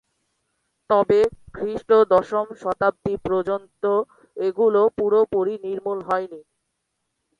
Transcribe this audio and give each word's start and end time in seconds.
তবে, 0.89 1.19
খ্রিস্টীয় 1.53 2.01
দশম 2.13 2.45
শতাব্দী 2.61 3.13
পর্যন্ত 3.25 3.83
এগুলি 4.37 4.83
পুরোপুরি 4.97 5.53
নির্মূল 5.65 5.99
হয়নি। 6.07 6.41